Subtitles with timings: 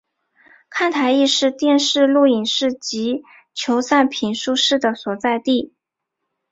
[0.67, 3.21] 看台亦是电视录影室及
[3.53, 5.75] 球赛评述室的所在地。